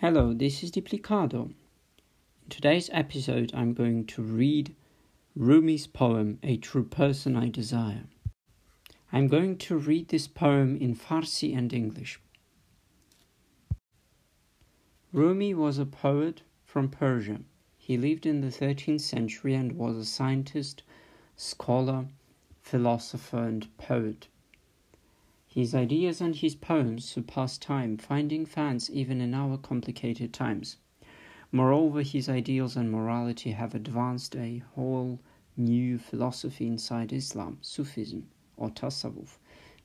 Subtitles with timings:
[0.00, 1.46] Hello, this is Diplikado.
[1.46, 4.76] In today's episode, I'm going to read
[5.34, 8.04] Rumi's poem, A True Person I Desire.
[9.12, 12.20] I'm going to read this poem in Farsi and English.
[15.12, 17.40] Rumi was a poet from Persia.
[17.76, 20.84] He lived in the 13th century and was a scientist,
[21.34, 22.06] scholar,
[22.62, 24.28] philosopher, and poet.
[25.50, 30.76] His ideas and his poems surpass time, finding fans even in our complicated times.
[31.50, 35.18] Moreover, his ideals and morality have advanced a whole
[35.56, 38.28] new philosophy inside Islam, Sufism,
[38.58, 39.38] or Tasawwuf,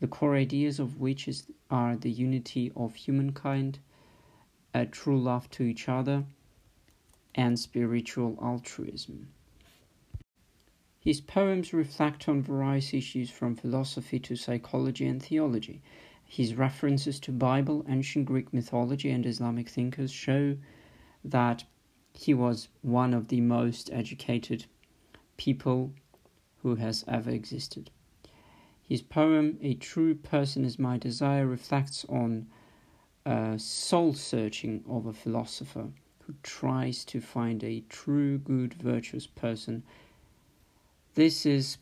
[0.00, 3.78] the core ideas of which is, are the unity of humankind,
[4.72, 6.24] a true love to each other,
[7.34, 9.28] and spiritual altruism.
[11.02, 15.80] His poems reflect on various issues from philosophy to psychology and theology.
[16.22, 20.58] His references to Bible, ancient Greek mythology, and Islamic thinkers show
[21.24, 21.64] that
[22.12, 24.66] he was one of the most educated
[25.38, 25.94] people
[26.58, 27.90] who has ever existed.
[28.86, 32.48] His poem, A True Person is My Desire, reflects on
[33.24, 35.88] a soul searching of a philosopher
[36.26, 39.82] who tries to find a true, good, virtuous person
[41.14, 41.78] this is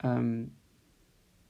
[0.00, 0.52] um,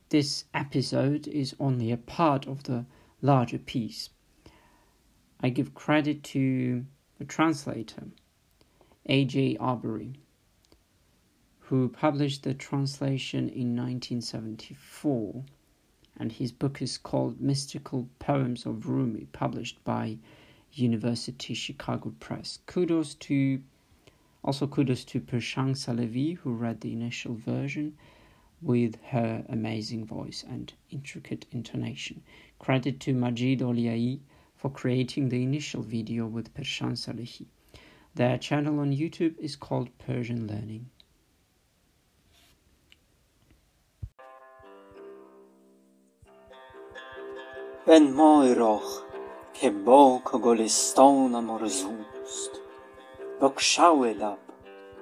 [0.08, 2.86] this episode is only a part of the
[3.20, 4.08] larger piece.
[5.40, 6.86] I give credit to
[7.18, 8.04] the translator,
[9.06, 9.56] A.J.
[9.58, 10.14] Arberry,
[11.58, 15.44] who published the translation in 1974,
[16.18, 20.18] and his book is called Mystical Poems of Rumi, published by
[20.72, 22.58] University Chicago Press.
[22.66, 23.62] Kudos to
[24.48, 27.98] also, kudos to Pershang Salehi, who read the initial version
[28.62, 32.22] with her amazing voice and intricate intonation.
[32.58, 34.20] Credit to Majid Olyaei
[34.56, 37.44] for creating the initial video with Pershang Salehi.
[38.14, 40.86] Their channel on YouTube is called Persian Learning.
[47.86, 49.02] بنمای راه
[49.54, 52.67] که باک و گلستانم آرزوست
[53.40, 54.38] بگشاو لب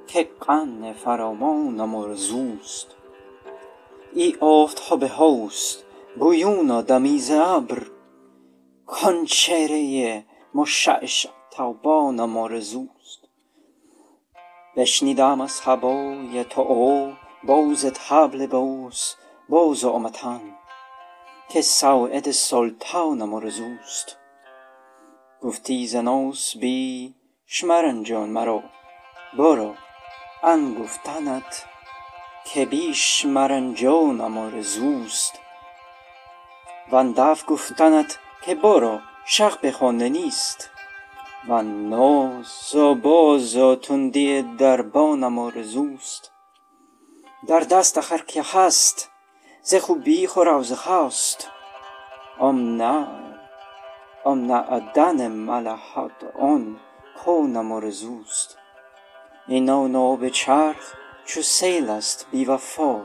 [0.07, 2.87] که غم فرامانم آرزوست
[4.15, 5.85] ای آفتاب هاست
[6.19, 7.87] بویون دمیز ابر
[8.87, 13.29] کان چهره مشعشع تابانم آرزوست
[14.77, 17.13] بشنیدم از هوای تو او
[17.45, 19.15] باز طبل باز
[19.49, 20.41] باز آمتن
[21.49, 24.17] که ساعد سلطانم آرزوست
[25.43, 25.97] گفتی ز
[26.61, 27.15] بی
[27.49, 28.63] جان مرا
[29.39, 29.75] برو.
[30.43, 31.65] ان گفتنت
[32.45, 35.41] که بیش مرنجانم آرزوست.
[36.91, 40.71] وان دف گفتنت که برو شق بخوانده نیست.
[41.49, 46.33] وان ناز و باز و تندی دربانم آرزوست.
[47.49, 49.11] در دست هر که هست
[49.63, 51.51] ز خوبی خور و خواست.
[52.41, 53.09] ام نه
[54.25, 56.81] ام نه ادن ملحت آن.
[57.25, 58.59] کونم آرزوست.
[59.49, 60.95] این آب چرخ
[61.25, 63.03] چو سیل است بی وفا.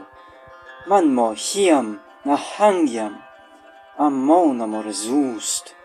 [0.87, 3.11] من ماهیم نهنگم
[3.99, 5.75] امانم آرزوست.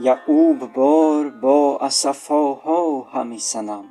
[0.00, 3.84] یعقوب بار با اسفاها همی سنم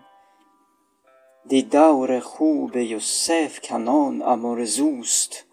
[1.48, 5.46] دی دور خوب یوسف کنانم آرزوست.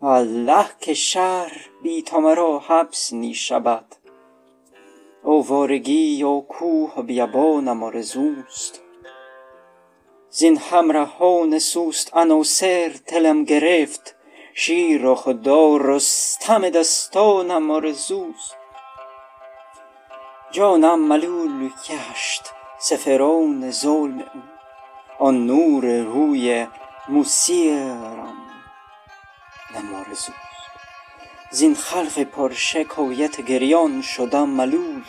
[0.00, 3.94] والله که شهر بی تو مرا حبس نی شود.
[5.28, 8.80] آوارگی و کوه بیابانم آرزوست.
[10.30, 14.16] زین همرهان سوست عناصر دلم گرفت
[14.54, 18.56] شیر و خدا رستم دستانم آرزوست.
[20.50, 22.42] جانم ملول گشت
[22.80, 24.42] ز فرعون ظلم او
[25.18, 26.66] آن نور روی
[27.08, 28.36] موسیرم
[29.94, 30.47] آرزوست
[31.50, 35.02] زین خلق پرشکایت گریان شدم ملول.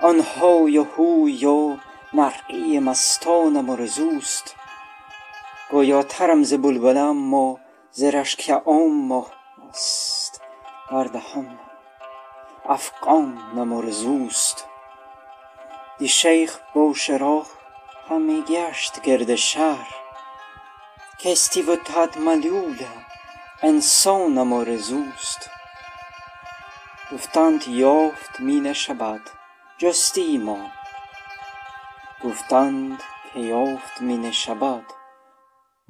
[0.00, 1.76] آن های و هوی و
[2.14, 4.54] نرقی مستانم آرزوست
[5.70, 7.56] گویاترم ز بلبلم و
[7.90, 9.24] ز رشک عام
[9.70, 10.40] است
[10.90, 11.58] بر دهان
[12.68, 14.64] افغانم آرزوست
[15.98, 17.46] دی شیخ بوشهرها
[18.08, 19.94] همی گشت گرد شهر.
[23.62, 25.48] And so, amor es just.
[27.08, 29.22] Pourtant joft mine Shabbat,
[29.80, 30.70] yo stimo.
[32.20, 33.00] Pourtant
[33.32, 34.84] che joft mine shabat,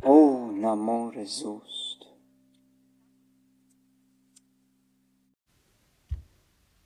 [0.04, 2.06] oh, amor es just.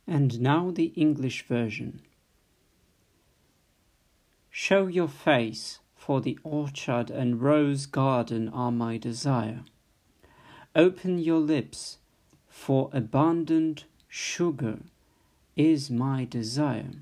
[0.06, 2.00] And now the English version.
[4.48, 9.64] Show your face, for the orchard and rose garden are my desire.
[10.76, 11.98] Open your lips,
[12.48, 14.78] for abundant sugar
[15.56, 16.92] is my desire.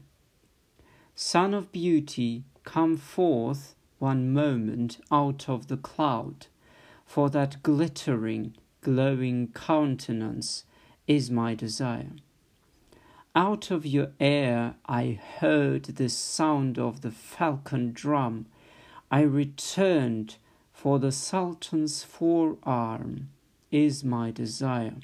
[1.15, 6.47] Son of beauty, come forth one moment out of the cloud,
[7.05, 10.65] for that glittering, glowing countenance
[11.07, 12.13] is my desire.
[13.37, 18.47] Out of your air I heard the sound of the falcon drum.
[19.11, 20.37] I returned,
[20.73, 23.29] for the Sultan's forearm
[23.71, 24.97] is my desire.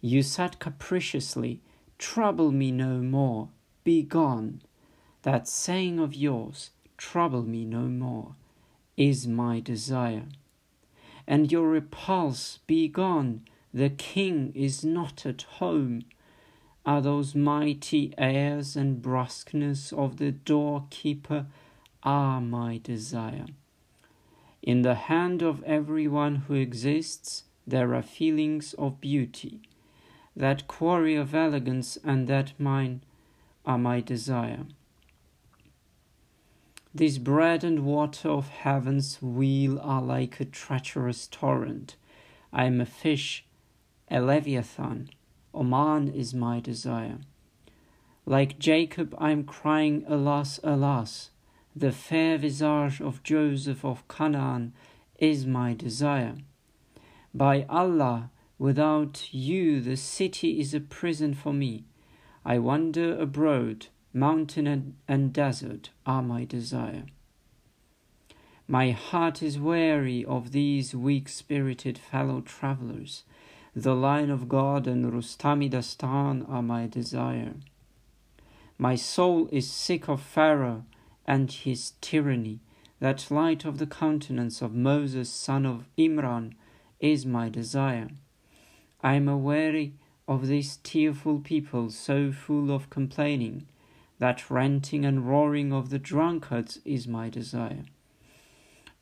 [0.00, 1.60] You said capriciously,
[1.98, 3.48] Trouble me no more,
[3.84, 4.62] be gone.
[5.22, 8.36] That saying of yours, Trouble me no more,
[8.96, 10.24] is my desire.
[11.26, 13.42] And your repulse, be gone
[13.76, 16.00] the king is not at home.
[16.86, 21.44] Are those mighty airs and brusqueness of the doorkeeper
[22.02, 23.44] are my desire.
[24.62, 29.60] In the hand of every one who exists there are feelings of beauty.
[30.34, 33.02] That quarry of elegance and that mine
[33.64, 34.66] are my desire.
[36.94, 41.96] This bread and water of heaven's wheel are like a treacherous torrent.
[42.52, 43.44] I am a fish
[44.08, 45.10] a Leviathan.
[45.52, 47.18] Oman is my desire.
[48.24, 51.30] Like Jacob, I am crying, Alas, alas!
[51.78, 54.72] The fair visage of Joseph of Canaan
[55.18, 56.36] is my desire.
[57.34, 61.84] By Allah, without you, the city is a prison for me.
[62.46, 67.04] I wander abroad, mountain and, and desert are my desire.
[68.66, 73.24] My heart is weary of these weak spirited fellow travellers.
[73.74, 77.52] The line of God and Rustami Dastan are my desire.
[78.78, 80.86] My soul is sick of Pharaoh
[81.26, 82.60] and his tyranny.
[83.00, 86.54] That light of the countenance of Moses, son of Imran,
[87.00, 88.08] is my desire.
[89.02, 89.92] I am aweary
[90.26, 93.66] of this tearful people so full of complaining.
[94.18, 97.84] That ranting and roaring of the drunkards is my desire.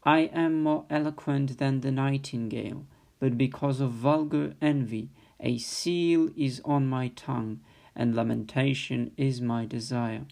[0.03, 2.85] I am more eloquent than the nightingale
[3.25, 5.09] but because of vulgar envy,
[5.41, 7.61] a seal is on my tongue,
[7.97, 10.27] and lamentation is my desire.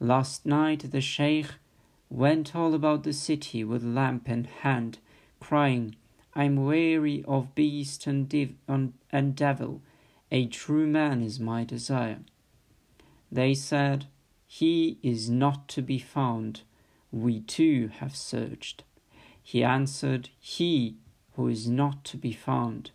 [0.00, 1.54] Last night the Sheikh
[2.08, 4.98] went all about the city with lamp in hand,
[5.40, 5.96] crying,
[6.34, 9.82] I am weary of beast and, div- and devil,
[10.30, 12.20] a true man is my desire.
[13.32, 14.06] They said,
[14.46, 16.62] He is not to be found.
[17.10, 18.84] We too have searched.
[19.42, 20.96] He answered, He
[21.32, 22.92] who is not to be found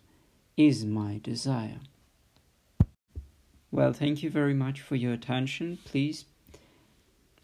[0.56, 1.80] is my desire.
[3.70, 5.78] Well, thank you very much for your attention.
[5.84, 6.26] Please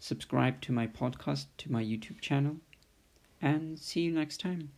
[0.01, 2.57] subscribe to my podcast, to my YouTube channel,
[3.39, 4.71] and see you next time.